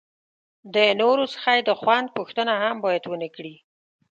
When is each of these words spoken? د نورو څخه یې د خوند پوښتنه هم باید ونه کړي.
د 0.73 0.75
نورو 1.01 1.23
څخه 1.33 1.49
یې 1.57 1.61
د 1.69 1.71
خوند 1.81 2.07
پوښتنه 2.17 2.53
هم 2.63 2.75
باید 2.85 3.03
ونه 3.07 3.29
کړي. 3.35 3.55